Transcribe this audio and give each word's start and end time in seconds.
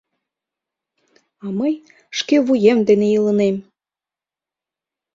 А 1.43 1.47
мый 1.57 1.73
шке 2.17 2.35
вуем 2.47 2.79
дене 2.87 3.07
илынем. 3.17 3.55